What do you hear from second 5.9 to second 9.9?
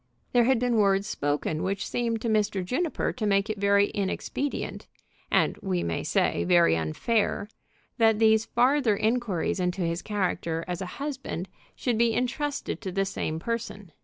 say very unfair, that these farther inquiries into